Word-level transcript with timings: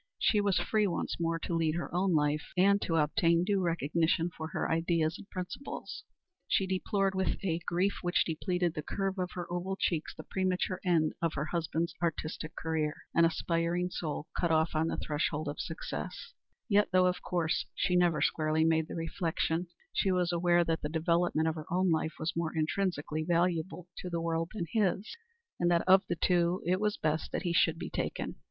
She 0.17 0.41
was 0.41 0.57
free 0.57 0.87
once 0.87 1.19
more 1.19 1.37
to 1.37 1.53
lead 1.53 1.75
her 1.75 1.93
own 1.93 2.15
life, 2.15 2.53
and 2.57 2.81
to 2.81 2.95
obtain 2.95 3.43
due 3.43 3.61
recognition 3.61 4.31
for 4.35 4.47
her 4.47 4.67
ideas 4.71 5.19
and 5.19 5.29
principles. 5.29 6.05
She 6.47 6.65
deplored 6.65 7.13
with 7.13 7.37
a 7.45 7.59
grief 7.67 7.99
which 8.01 8.25
depleted 8.25 8.73
the 8.73 8.81
curve 8.81 9.19
of 9.19 9.29
her 9.33 9.45
oval 9.53 9.75
cheeks 9.75 10.15
the 10.15 10.23
premature 10.23 10.79
end 10.83 11.13
of 11.21 11.35
her 11.35 11.45
husband's 11.45 11.93
artistic 12.01 12.55
career 12.55 12.95
an 13.13 13.25
aspiring 13.25 13.91
soul 13.91 14.25
cut 14.35 14.49
off 14.49 14.71
on 14.73 14.87
the 14.87 14.97
threshold 14.97 15.47
of 15.47 15.59
success 15.59 16.33
yet, 16.67 16.89
though 16.91 17.05
of 17.05 17.21
course 17.21 17.67
she 17.75 17.95
never 17.95 18.23
squarely 18.23 18.63
made 18.65 18.87
the 18.87 18.95
reflection, 18.95 19.67
she 19.93 20.11
was 20.11 20.31
aware 20.31 20.63
that 20.63 20.81
the 20.81 20.89
development 20.89 21.47
of 21.47 21.53
her 21.53 21.71
own 21.71 21.91
life 21.91 22.13
was 22.17 22.35
more 22.35 22.55
intrinsically 22.57 23.23
valuable 23.23 23.87
to 23.97 24.09
the 24.09 24.19
world 24.19 24.49
than 24.55 24.65
his, 24.71 25.15
and 25.59 25.69
that 25.69 25.87
of 25.87 26.01
the 26.09 26.15
two 26.15 26.59
it 26.65 26.79
was 26.79 26.97
best 26.97 27.31
that 27.31 27.43
he 27.43 27.53
should 27.53 27.77
be 27.77 27.91
taken. 27.91 28.37